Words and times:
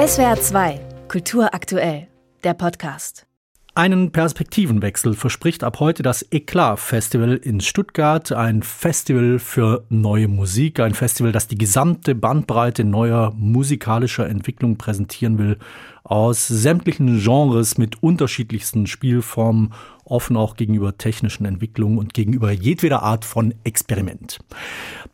SWR 0.00 0.40
2, 0.40 0.80
Kultur 1.08 1.52
aktuell, 1.52 2.08
der 2.42 2.54
Podcast. 2.54 3.26
Einen 3.74 4.12
Perspektivenwechsel 4.12 5.12
verspricht 5.12 5.62
ab 5.62 5.78
heute 5.78 6.02
das 6.02 6.24
Eklat 6.30 6.80
Festival 6.80 7.36
in 7.36 7.60
Stuttgart, 7.60 8.32
ein 8.32 8.62
Festival 8.62 9.38
für 9.38 9.84
neue 9.90 10.26
Musik, 10.26 10.80
ein 10.80 10.94
Festival, 10.94 11.32
das 11.32 11.48
die 11.48 11.58
gesamte 11.58 12.14
Bandbreite 12.14 12.82
neuer 12.82 13.34
musikalischer 13.36 14.26
Entwicklung 14.26 14.78
präsentieren 14.78 15.36
will, 15.36 15.58
aus 16.02 16.46
sämtlichen 16.48 17.20
Genres 17.20 17.78
mit 17.78 18.02
unterschiedlichsten 18.02 18.86
Spielformen, 18.86 19.72
offen 20.04 20.36
auch 20.36 20.56
gegenüber 20.56 20.98
technischen 20.98 21.44
Entwicklungen 21.44 21.98
und 21.98 22.14
gegenüber 22.14 22.50
jedweder 22.50 23.02
Art 23.02 23.24
von 23.24 23.54
Experiment. 23.64 24.38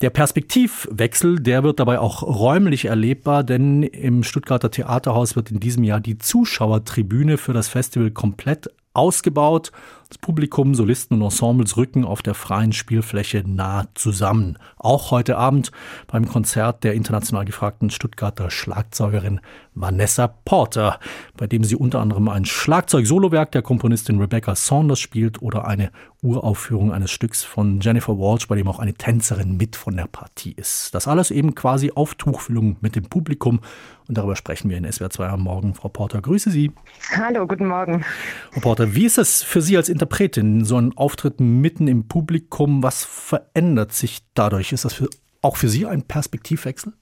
Der 0.00 0.10
Perspektivwechsel, 0.10 1.40
der 1.40 1.62
wird 1.62 1.80
dabei 1.80 1.98
auch 1.98 2.22
räumlich 2.22 2.86
erlebbar, 2.86 3.44
denn 3.44 3.82
im 3.82 4.22
Stuttgarter 4.22 4.70
Theaterhaus 4.70 5.36
wird 5.36 5.50
in 5.50 5.60
diesem 5.60 5.84
Jahr 5.84 6.00
die 6.00 6.18
Zuschauertribüne 6.18 7.36
für 7.36 7.52
das 7.52 7.68
Festival 7.68 8.10
komplett 8.10 8.70
ausgebaut. 8.94 9.72
Das 10.08 10.18
Publikum, 10.18 10.76
Solisten 10.76 11.14
und 11.16 11.22
Ensembles 11.22 11.76
rücken 11.76 12.04
auf 12.04 12.22
der 12.22 12.34
freien 12.34 12.72
Spielfläche 12.72 13.42
nah 13.44 13.88
zusammen. 13.94 14.56
Auch 14.76 15.10
heute 15.10 15.36
Abend 15.36 15.72
beim 16.06 16.28
Konzert 16.28 16.84
der 16.84 16.94
international 16.94 17.44
gefragten 17.44 17.90
Stuttgarter 17.90 18.50
Schlagzeugerin 18.52 19.40
Vanessa 19.74 20.28
Porter, 20.28 21.00
bei 21.36 21.48
dem 21.48 21.64
sie 21.64 21.74
unter 21.74 22.00
anderem 22.00 22.28
ein 22.28 22.44
Schlagzeug-Solowerk 22.44 23.50
der 23.50 23.62
Komponistin 23.62 24.20
Rebecca 24.20 24.54
Saunders 24.54 25.00
spielt 25.00 25.42
oder 25.42 25.66
eine 25.66 25.90
Uraufführung 26.22 26.92
eines 26.92 27.10
Stücks 27.10 27.44
von 27.44 27.80
Jennifer 27.80 28.18
Walsh, 28.18 28.48
bei 28.48 28.56
dem 28.56 28.68
auch 28.68 28.78
eine 28.78 28.94
Tänzerin 28.94 29.56
mit 29.56 29.76
von 29.76 29.96
der 29.96 30.06
Partie 30.06 30.52
ist. 30.52 30.94
Das 30.94 31.06
alles 31.06 31.30
eben 31.30 31.54
quasi 31.54 31.92
auf 31.94 32.14
Tuchfüllung 32.14 32.76
mit 32.80 32.96
dem 32.96 33.04
Publikum. 33.04 33.60
Und 34.08 34.16
darüber 34.16 34.36
sprechen 34.36 34.70
wir 34.70 34.78
in 34.78 34.90
SWR 34.90 35.10
2 35.10 35.28
am 35.28 35.42
Morgen. 35.42 35.74
Frau 35.74 35.88
Porter, 35.88 36.22
grüße 36.22 36.50
Sie. 36.50 36.72
Hallo, 37.16 37.46
guten 37.46 37.66
Morgen. 37.66 38.04
Frau 38.52 38.60
Porter, 38.60 38.94
wie 38.94 39.04
ist 39.04 39.18
es 39.18 39.42
für 39.42 39.60
Sie 39.60 39.76
als 39.76 39.88
Interpretin, 39.96 40.62
so 40.66 40.76
ein 40.76 40.94
Auftritt 40.94 41.40
mitten 41.40 41.88
im 41.88 42.06
Publikum? 42.06 42.82
Was 42.82 43.02
verändert 43.02 43.94
sich 43.94 44.18
dadurch? 44.34 44.72
Ist 44.72 44.84
das 44.84 44.92
für, 44.92 45.08
auch 45.40 45.56
für 45.56 45.70
Sie 45.70 45.86
ein 45.86 46.02
Perspektivwechsel? 46.02 46.92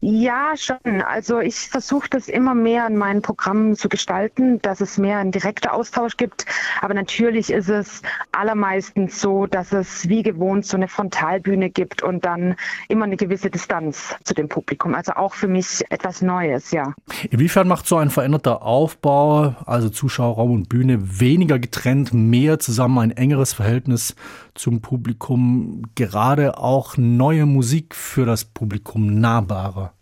Ja, 0.00 0.54
schon. 0.56 1.02
Also 1.02 1.40
ich 1.40 1.56
versuche 1.56 2.08
das 2.10 2.28
immer 2.28 2.54
mehr 2.54 2.86
in 2.86 2.96
meinen 2.96 3.22
Programmen 3.22 3.76
zu 3.76 3.88
gestalten, 3.88 4.60
dass 4.60 4.80
es 4.80 4.98
mehr 4.98 5.18
einen 5.18 5.32
direkten 5.32 5.68
Austausch 5.68 6.16
gibt. 6.16 6.46
Aber 6.80 6.94
natürlich 6.94 7.50
ist 7.50 7.68
es 7.68 8.02
allermeistens 8.32 9.20
so, 9.20 9.46
dass 9.46 9.72
es 9.72 10.08
wie 10.08 10.22
gewohnt 10.22 10.66
so 10.66 10.76
eine 10.76 10.88
Frontalbühne 10.88 11.70
gibt 11.70 12.02
und 12.02 12.24
dann 12.24 12.56
immer 12.88 13.04
eine 13.04 13.16
gewisse 13.16 13.50
Distanz 13.50 14.14
zu 14.24 14.34
dem 14.34 14.48
Publikum. 14.48 14.94
Also 14.94 15.12
auch 15.12 15.34
für 15.34 15.48
mich 15.48 15.82
etwas 15.90 16.22
Neues, 16.22 16.70
ja. 16.70 16.94
Inwiefern 17.30 17.68
macht 17.68 17.86
so 17.86 17.96
ein 17.96 18.10
veränderter 18.10 18.62
Aufbau, 18.62 19.54
also 19.66 19.88
Zuschauerraum 19.88 20.52
und 20.52 20.68
Bühne, 20.68 21.20
weniger 21.20 21.58
getrennt, 21.58 22.12
mehr 22.12 22.58
zusammen, 22.58 22.98
ein 22.98 23.10
engeres 23.10 23.52
Verhältnis 23.52 24.14
zum 24.54 24.80
Publikum, 24.80 25.82
gerade 25.94 26.58
auch 26.58 26.96
neue 26.96 27.46
Musik 27.46 27.94
für 27.94 28.26
das 28.26 28.44
Publikum 28.44 29.20
nahbarer? 29.20 29.92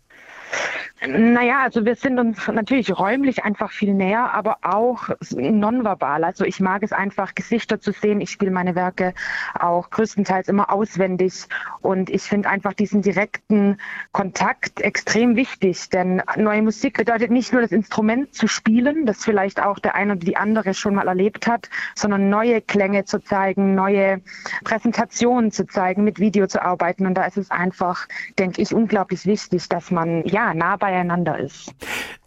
Naja, 1.05 1.63
also 1.63 1.83
wir 1.83 1.95
sind 1.95 2.17
uns 2.17 2.47
natürlich 2.47 2.97
räumlich 2.97 3.43
einfach 3.43 3.71
viel 3.71 3.93
näher, 3.93 4.33
aber 4.33 4.59
auch 4.61 5.09
nonverbal. 5.31 6.23
Also 6.23 6.45
ich 6.45 6.61
mag 6.61 6.81
es 6.81 6.93
einfach, 6.93 7.35
Gesichter 7.35 7.81
zu 7.81 7.91
sehen. 7.91 8.21
Ich 8.21 8.29
spiele 8.29 8.51
meine 8.51 8.73
Werke 8.73 9.13
auch 9.59 9.89
größtenteils 9.89 10.47
immer 10.47 10.71
auswendig 10.71 11.47
und 11.81 12.09
ich 12.09 12.21
finde 12.21 12.49
einfach 12.49 12.71
diesen 12.71 13.01
direkten 13.01 13.77
Kontakt 14.13 14.79
extrem 14.79 15.35
wichtig, 15.35 15.89
denn 15.89 16.21
neue 16.37 16.61
Musik 16.61 16.97
bedeutet 16.97 17.31
nicht 17.31 17.51
nur 17.51 17.61
das 17.61 17.73
Instrument 17.73 18.33
zu 18.33 18.47
spielen, 18.47 19.05
das 19.05 19.25
vielleicht 19.25 19.61
auch 19.61 19.79
der 19.79 19.95
eine 19.95 20.13
oder 20.13 20.21
die 20.25 20.37
andere 20.37 20.73
schon 20.73 20.95
mal 20.95 21.09
erlebt 21.09 21.47
hat, 21.47 21.69
sondern 21.95 22.29
neue 22.29 22.61
Klänge 22.61 23.03
zu 23.03 23.19
zeigen, 23.19 23.75
neue 23.75 24.21
Präsentationen 24.63 25.51
zu 25.51 25.67
zeigen, 25.67 26.05
mit 26.05 26.19
Video 26.19 26.47
zu 26.47 26.61
arbeiten 26.61 27.05
und 27.05 27.15
da 27.15 27.25
ist 27.25 27.37
es 27.37 27.51
einfach, 27.51 28.07
denke 28.39 28.61
ich, 28.61 28.73
unglaublich 28.73 29.25
wichtig, 29.25 29.67
dass 29.67 29.91
man 29.91 30.23
ja 30.25 30.53
nah 30.53 30.77
bei 30.77 30.92
beieinander 30.93 31.39
ist. 31.39 31.73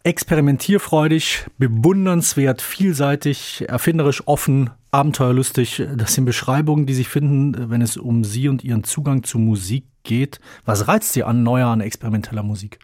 Experimentierfreudig, 0.03 1.47
bewundernswert, 1.59 2.61
vielseitig, 2.61 3.65
erfinderisch, 3.69 4.27
offen, 4.27 4.71
abenteuerlustig. 4.91 5.83
Das 5.95 6.15
sind 6.15 6.25
Beschreibungen, 6.25 6.87
die 6.87 6.95
sich 6.95 7.09
finden, 7.09 7.71
wenn 7.71 7.81
es 7.81 7.97
um 7.97 8.25
Sie 8.25 8.49
und 8.49 8.65
Ihren 8.65 8.83
Zugang 8.85 9.23
zu 9.23 9.39
Musik 9.39 9.85
geht. 10.03 10.41
Was 10.65 10.89
reizt 10.89 11.13
Sie 11.13 11.23
an 11.23 11.43
neuer, 11.43 11.69
an 11.69 11.81
experimenteller 11.81 12.43
Musik? 12.43 12.81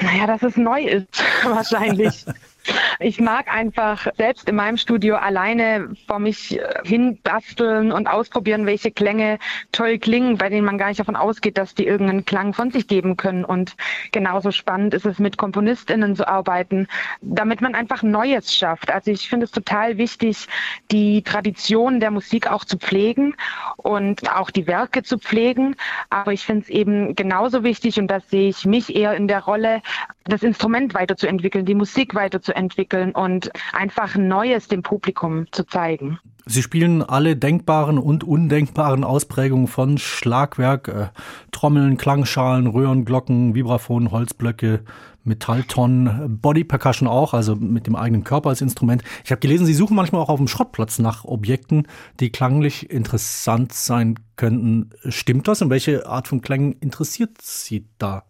Naja, 0.00 0.26
dass 0.26 0.42
es 0.42 0.56
neu 0.56 0.82
ist, 0.82 1.22
wahrscheinlich. 1.44 2.24
Ich 3.00 3.20
mag 3.20 3.52
einfach 3.52 4.06
selbst 4.16 4.48
in 4.48 4.56
meinem 4.56 4.76
Studio 4.76 5.16
alleine 5.16 5.90
vor 6.06 6.18
mich 6.18 6.58
äh, 6.58 6.74
hin 6.84 7.18
basteln 7.22 7.92
und 7.92 8.06
ausprobieren, 8.06 8.66
welche 8.66 8.90
Klänge 8.90 9.38
toll 9.72 9.98
klingen, 9.98 10.38
bei 10.38 10.48
denen 10.48 10.64
man 10.64 10.78
gar 10.78 10.88
nicht 10.88 11.00
davon 11.00 11.16
ausgeht, 11.16 11.58
dass 11.58 11.74
die 11.74 11.86
irgendeinen 11.86 12.24
Klang 12.24 12.54
von 12.54 12.70
sich 12.70 12.86
geben 12.86 13.16
können. 13.16 13.44
Und 13.44 13.76
genauso 14.12 14.50
spannend 14.50 14.94
ist 14.94 15.06
es, 15.06 15.18
mit 15.18 15.36
KomponistInnen 15.36 16.14
zu 16.16 16.28
arbeiten, 16.28 16.86
damit 17.20 17.60
man 17.60 17.74
einfach 17.74 18.02
Neues 18.02 18.54
schafft. 18.54 18.92
Also 18.92 19.10
ich 19.10 19.28
finde 19.28 19.44
es 19.44 19.50
total 19.50 19.98
wichtig, 19.98 20.46
die 20.90 21.22
Tradition 21.22 22.00
der 22.00 22.10
Musik 22.10 22.50
auch 22.50 22.64
zu 22.64 22.78
pflegen 22.78 23.34
und 23.76 24.30
auch 24.32 24.50
die 24.50 24.66
Werke 24.66 25.02
zu 25.02 25.18
pflegen. 25.18 25.76
Aber 26.10 26.32
ich 26.32 26.44
finde 26.44 26.62
es 26.62 26.68
eben 26.68 27.16
genauso 27.16 27.64
wichtig, 27.64 27.98
und 27.98 28.08
das 28.08 28.28
sehe 28.30 28.48
ich 28.48 28.64
mich 28.64 28.94
eher 28.94 29.14
in 29.14 29.28
der 29.28 29.40
Rolle, 29.40 29.82
das 30.24 30.42
Instrument 30.42 30.94
weiterzuentwickeln, 30.94 31.64
die 31.64 31.74
Musik 31.74 32.14
weiterzuentwickeln 32.14 33.12
und 33.12 33.50
einfach 33.72 34.16
Neues 34.16 34.68
dem 34.68 34.82
Publikum 34.82 35.46
zu 35.52 35.64
zeigen. 35.64 36.18
Sie 36.44 36.62
spielen 36.62 37.02
alle 37.02 37.36
denkbaren 37.36 37.98
und 37.98 38.24
undenkbaren 38.24 39.04
Ausprägungen 39.04 39.68
von 39.68 39.98
Schlagwerk, 39.98 40.88
äh, 40.88 41.06
Trommeln, 41.52 41.96
Klangschalen, 41.96 42.66
Röhren, 42.66 43.04
Glocken, 43.04 43.54
Vibraphon, 43.54 44.10
Holzblöcke, 44.10 44.80
Metalltonnen, 45.24 46.40
Body 46.40 46.64
Percussion 46.64 47.06
auch, 47.06 47.32
also 47.32 47.54
mit 47.54 47.86
dem 47.86 47.94
eigenen 47.94 48.24
Körper 48.24 48.48
als 48.48 48.60
Instrument. 48.60 49.04
Ich 49.24 49.30
habe 49.30 49.40
gelesen, 49.40 49.66
Sie 49.66 49.74
suchen 49.74 49.94
manchmal 49.94 50.20
auch 50.20 50.28
auf 50.28 50.40
dem 50.40 50.48
Schrottplatz 50.48 50.98
nach 50.98 51.24
Objekten, 51.24 51.86
die 52.18 52.30
klanglich 52.30 52.90
interessant 52.90 53.72
sein 53.72 54.18
könnten. 54.34 54.90
Stimmt 55.08 55.46
das 55.46 55.62
und 55.62 55.70
welche 55.70 56.06
Art 56.06 56.26
von 56.26 56.40
Klängen 56.40 56.72
interessiert 56.72 57.40
Sie 57.40 57.86
da? 57.98 58.24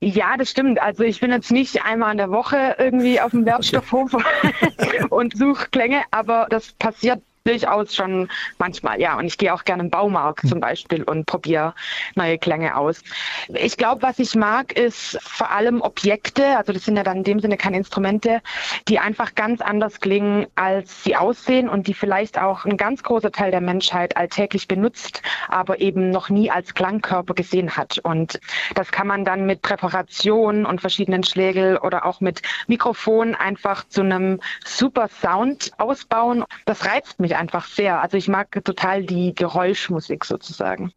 Ja, 0.00 0.36
das 0.36 0.50
stimmt. 0.50 0.80
Also 0.80 1.04
ich 1.04 1.20
bin 1.20 1.30
jetzt 1.30 1.50
nicht 1.50 1.84
einmal 1.84 2.12
in 2.12 2.18
der 2.18 2.30
Woche 2.30 2.76
irgendwie 2.78 3.20
auf 3.20 3.30
dem 3.32 3.44
Werkstoffhof 3.46 4.16
und 5.10 5.36
suche 5.36 5.68
Klänge, 5.70 6.02
aber 6.10 6.46
das 6.50 6.72
passiert 6.72 7.22
durchaus 7.48 7.94
schon 7.94 8.28
manchmal, 8.58 9.00
ja. 9.00 9.16
Und 9.16 9.26
ich 9.26 9.38
gehe 9.38 9.52
auch 9.52 9.64
gerne 9.64 9.82
im 9.82 9.90
Baumarkt 9.90 10.46
zum 10.46 10.60
Beispiel 10.60 11.02
und 11.02 11.26
probiere 11.26 11.74
neue 12.14 12.38
Klänge 12.38 12.76
aus. 12.76 13.02
Ich 13.48 13.76
glaube, 13.76 14.02
was 14.02 14.18
ich 14.18 14.34
mag, 14.34 14.72
ist 14.72 15.18
vor 15.22 15.50
allem 15.50 15.80
Objekte, 15.80 16.56
also 16.56 16.72
das 16.72 16.84
sind 16.84 16.96
ja 16.96 17.02
dann 17.02 17.18
in 17.18 17.24
dem 17.24 17.40
Sinne 17.40 17.56
keine 17.56 17.78
Instrumente, 17.78 18.40
die 18.88 18.98
einfach 18.98 19.34
ganz 19.34 19.60
anders 19.60 20.00
klingen, 20.00 20.46
als 20.54 21.02
sie 21.04 21.16
aussehen 21.16 21.68
und 21.68 21.86
die 21.86 21.94
vielleicht 21.94 22.38
auch 22.38 22.64
ein 22.64 22.76
ganz 22.76 23.02
großer 23.02 23.32
Teil 23.32 23.50
der 23.50 23.60
Menschheit 23.60 24.16
alltäglich 24.16 24.68
benutzt, 24.68 25.22
aber 25.48 25.80
eben 25.80 26.10
noch 26.10 26.28
nie 26.28 26.50
als 26.50 26.74
Klangkörper 26.74 27.34
gesehen 27.34 27.76
hat. 27.76 27.98
Und 27.98 28.40
das 28.74 28.90
kann 28.92 29.06
man 29.06 29.24
dann 29.24 29.46
mit 29.46 29.62
Präparation 29.62 30.66
und 30.66 30.80
verschiedenen 30.80 31.24
Schlägel 31.24 31.78
oder 31.78 32.04
auch 32.04 32.20
mit 32.20 32.42
Mikrofon 32.66 33.34
einfach 33.34 33.88
zu 33.88 34.02
einem 34.02 34.40
super 34.64 35.08
Sound 35.08 35.72
ausbauen. 35.78 36.44
Das 36.66 36.84
reizt 36.84 37.20
mich 37.20 37.36
einfach 37.38 37.66
sehr. 37.66 38.02
Also 38.02 38.16
ich 38.16 38.28
mag 38.28 38.62
total 38.64 39.04
die 39.04 39.34
Geräuschmusik 39.34 40.24
sozusagen. 40.24 40.92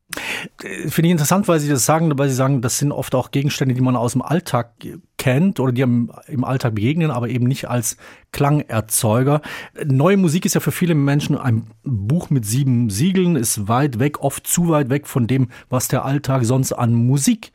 Finde 0.58 1.08
ich 1.08 1.12
interessant, 1.12 1.48
weil 1.48 1.60
Sie 1.60 1.70
das 1.70 1.86
sagen, 1.86 2.18
weil 2.18 2.28
Sie 2.28 2.36
sagen, 2.36 2.62
das 2.62 2.80
sind 2.80 2.92
oft 2.92 3.16
auch 3.16 3.32
Gegenstände, 3.32 3.74
die 3.74 3.82
man 3.82 3.96
aus 3.96 4.12
dem 4.14 4.22
Alltag 4.22 4.74
kennt 5.18 5.60
oder 5.60 5.72
die 5.72 5.82
im 5.82 6.44
Alltag 6.44 6.76
begegnen, 6.76 7.12
aber 7.12 7.30
eben 7.30 7.46
nicht 7.46 7.70
als 7.70 7.96
Klangerzeuger. 8.32 9.42
Neue 9.86 10.18
Musik 10.18 10.46
ist 10.46 10.56
ja 10.56 10.60
für 10.60 10.72
viele 10.72 10.96
Menschen 10.96 11.38
ein 11.38 11.68
Buch 11.84 12.30
mit 12.30 12.46
sieben 12.46 12.90
Siegeln, 12.90 13.36
ist 13.36 13.68
weit 13.68 14.00
weg, 14.00 14.20
oft 14.20 14.46
zu 14.48 14.70
weit 14.70 14.90
weg 14.90 15.08
von 15.08 15.28
dem, 15.28 15.50
was 15.70 15.88
der 15.88 16.04
Alltag 16.04 16.44
sonst 16.44 16.74
an 16.74 16.94
Musik 16.94 17.52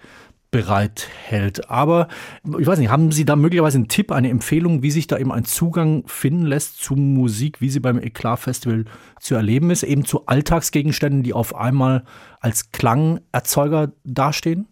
bereithält. 0.51 1.69
Aber 1.71 2.09
ich 2.59 2.67
weiß 2.67 2.79
nicht, 2.79 2.91
haben 2.91 3.13
Sie 3.13 3.25
da 3.25 3.37
möglicherweise 3.37 3.79
einen 3.79 3.89
Tipp, 3.89 4.13
eine 4.13 4.31
Empfehlung, 4.31 4.83
wie 4.83 4.91
sich 4.91 5.07
da 5.07 5.19
eben 5.19 5.33
ein 5.33 5.45
Zugang 5.45 6.05
finden 6.07 6.47
lässt 6.47 6.83
zu 6.83 6.95
Musik, 6.95 7.61
wie 7.61 7.71
sie 7.71 7.81
beim 7.81 8.01
Eklat 8.01 8.41
Festival 8.41 8.85
zu 9.21 9.35
erleben 9.35 9.71
ist, 9.71 9.83
eben 9.83 10.05
zu 10.05 10.27
Alltagsgegenständen, 10.27 11.23
die 11.23 11.33
auf 11.33 11.55
einmal 11.55 12.05
als 12.41 12.71
Klangerzeuger 12.73 13.93
dastehen? 14.05 14.69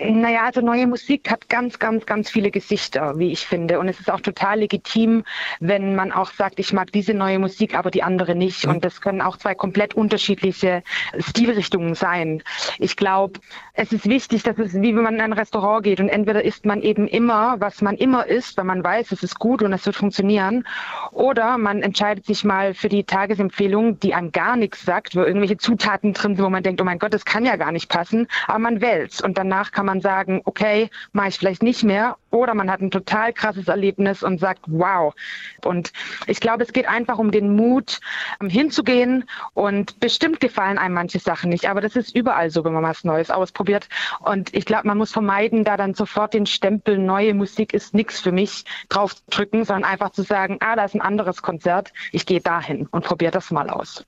Naja, 0.00 0.44
also 0.44 0.60
neue 0.60 0.86
Musik 0.86 1.30
hat 1.30 1.48
ganz, 1.48 1.78
ganz, 1.78 2.06
ganz 2.06 2.30
viele 2.30 2.50
Gesichter, 2.50 3.18
wie 3.18 3.32
ich 3.32 3.46
finde. 3.46 3.80
Und 3.80 3.88
es 3.88 3.98
ist 3.98 4.10
auch 4.10 4.20
total 4.20 4.60
legitim, 4.60 5.24
wenn 5.58 5.96
man 5.96 6.12
auch 6.12 6.30
sagt, 6.30 6.60
ich 6.60 6.72
mag 6.72 6.92
diese 6.92 7.14
neue 7.14 7.38
Musik, 7.38 7.74
aber 7.76 7.90
die 7.90 8.02
andere 8.02 8.36
nicht. 8.36 8.64
Und 8.66 8.84
das 8.84 9.00
können 9.00 9.20
auch 9.20 9.36
zwei 9.36 9.54
komplett 9.54 9.94
unterschiedliche 9.94 10.82
Stilrichtungen 11.18 11.94
sein. 11.94 12.42
Ich 12.78 12.96
glaube, 12.96 13.40
es 13.74 13.92
ist 13.92 14.08
wichtig, 14.08 14.44
dass 14.44 14.58
es 14.58 14.74
wie 14.74 14.94
wenn 14.94 15.02
man 15.02 15.14
in 15.14 15.20
ein 15.20 15.32
Restaurant 15.32 15.82
geht 15.82 16.00
und 16.00 16.08
entweder 16.08 16.44
isst 16.44 16.64
man 16.64 16.82
eben 16.82 17.08
immer, 17.08 17.56
was 17.58 17.82
man 17.82 17.96
immer 17.96 18.26
isst, 18.26 18.56
weil 18.56 18.64
man 18.64 18.84
weiß, 18.84 19.10
es 19.10 19.22
ist 19.24 19.38
gut 19.38 19.62
und 19.62 19.72
es 19.72 19.84
wird 19.84 19.96
funktionieren. 19.96 20.64
Oder 21.10 21.58
man 21.58 21.82
entscheidet 21.82 22.24
sich 22.24 22.44
mal 22.44 22.74
für 22.74 22.88
die 22.88 23.04
Tagesempfehlung, 23.04 23.98
die 23.98 24.14
einem 24.14 24.30
gar 24.30 24.56
nichts 24.56 24.84
sagt, 24.84 25.16
wo 25.16 25.22
irgendwelche 25.22 25.56
Zutaten 25.56 26.12
drin 26.12 26.36
sind, 26.36 26.44
wo 26.44 26.50
man 26.50 26.62
denkt, 26.62 26.80
oh 26.80 26.84
mein 26.84 26.98
Gott, 26.98 27.14
das 27.14 27.24
kann 27.24 27.44
ja 27.44 27.56
gar 27.56 27.72
nicht 27.72 27.88
passen. 27.88 28.28
Aber 28.46 28.58
man 28.58 28.80
wälzt 28.80 29.22
und 29.22 29.38
danach 29.38 29.72
kann 29.72 29.86
man 29.86 29.87
sagen, 30.00 30.42
okay, 30.44 30.90
mache 31.12 31.28
ich 31.28 31.38
vielleicht 31.38 31.62
nicht 31.62 31.82
mehr. 31.82 32.16
Oder 32.30 32.54
man 32.54 32.70
hat 32.70 32.80
ein 32.80 32.90
total 32.90 33.32
krasses 33.32 33.68
Erlebnis 33.68 34.22
und 34.22 34.38
sagt, 34.38 34.60
wow. 34.66 35.14
Und 35.64 35.92
ich 36.26 36.40
glaube, 36.40 36.62
es 36.62 36.72
geht 36.72 36.86
einfach 36.88 37.18
um 37.18 37.30
den 37.30 37.56
Mut, 37.56 38.00
ähm, 38.40 38.50
hinzugehen. 38.50 39.24
Und 39.54 39.98
bestimmt 40.00 40.40
gefallen 40.40 40.78
einem 40.78 40.94
manche 40.94 41.18
Sachen 41.18 41.50
nicht. 41.50 41.68
Aber 41.68 41.80
das 41.80 41.96
ist 41.96 42.14
überall 42.14 42.50
so, 42.50 42.64
wenn 42.64 42.74
man 42.74 42.82
was 42.82 43.04
Neues 43.04 43.30
ausprobiert. 43.30 43.88
Und 44.20 44.54
ich 44.54 44.66
glaube, 44.66 44.86
man 44.86 44.98
muss 44.98 45.12
vermeiden, 45.12 45.64
da 45.64 45.76
dann 45.76 45.94
sofort 45.94 46.34
den 46.34 46.46
Stempel 46.46 46.98
neue 46.98 47.32
Musik 47.34 47.72
ist 47.72 47.94
nichts 47.94 48.20
für 48.20 48.32
mich 48.32 48.64
draufdrücken, 48.90 49.64
sondern 49.64 49.90
einfach 49.90 50.10
zu 50.10 50.22
sagen, 50.22 50.58
ah, 50.60 50.76
da 50.76 50.84
ist 50.84 50.94
ein 50.94 51.00
anderes 51.00 51.42
Konzert. 51.42 51.92
Ich 52.12 52.26
gehe 52.26 52.40
dahin 52.40 52.86
und 52.86 53.04
probiere 53.04 53.32
das 53.32 53.50
mal 53.50 53.70
aus. 53.70 54.04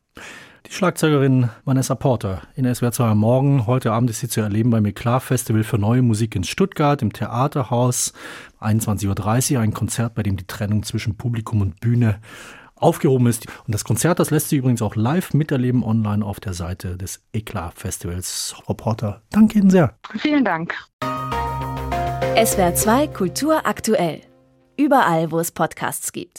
Die 0.66 0.72
Schlagzeugerin 0.72 1.48
Vanessa 1.64 1.94
Porter 1.94 2.42
in 2.54 2.72
SWR 2.72 2.92
2 2.92 3.04
am 3.04 3.18
Morgen. 3.18 3.66
Heute 3.66 3.92
Abend 3.92 4.10
ist 4.10 4.20
sie 4.20 4.28
zu 4.28 4.40
erleben 4.40 4.70
beim 4.70 4.84
Eklat 4.84 5.22
Festival 5.22 5.64
für 5.64 5.78
neue 5.78 6.02
Musik 6.02 6.36
in 6.36 6.44
Stuttgart 6.44 7.00
im 7.00 7.12
Theaterhaus. 7.12 8.12
21.30 8.60 9.54
Uhr 9.54 9.60
ein 9.60 9.72
Konzert, 9.72 10.14
bei 10.14 10.22
dem 10.22 10.36
die 10.36 10.46
Trennung 10.46 10.82
zwischen 10.82 11.16
Publikum 11.16 11.62
und 11.62 11.80
Bühne 11.80 12.20
aufgehoben 12.76 13.26
ist. 13.26 13.46
Und 13.66 13.74
das 13.74 13.84
Konzert, 13.84 14.18
das 14.18 14.30
lässt 14.30 14.50
sich 14.50 14.58
übrigens 14.58 14.82
auch 14.82 14.96
live 14.96 15.32
miterleben 15.32 15.82
online 15.82 16.24
auf 16.24 16.40
der 16.40 16.52
Seite 16.52 16.96
des 16.96 17.22
Eklat 17.32 17.74
Festivals. 17.74 18.54
Frau 18.64 18.74
Porter, 18.74 19.22
danke 19.30 19.58
Ihnen 19.58 19.70
sehr. 19.70 19.94
Vielen 20.18 20.44
Dank. 20.44 20.74
SWR 22.36 22.74
2 22.74 23.06
Kultur 23.08 23.66
aktuell. 23.66 24.20
Überall, 24.76 25.30
wo 25.30 25.38
es 25.38 25.52
Podcasts 25.52 26.12
gibt. 26.12 26.38